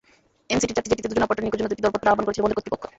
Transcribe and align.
এনসিটির 0.53 0.75
চারটি 0.77 0.89
জেটিতে 0.91 1.09
দুজন 1.11 1.23
অপারেটর 1.25 1.43
নিয়োগের 1.43 1.59
জন্য 1.59 1.69
দুটি 1.71 1.83
দরপত্র 1.85 2.07
আহ্বান 2.11 2.25
করেছিল 2.25 2.41
বন্দর 2.43 2.57
কর্তৃপক্ষ। 2.57 2.83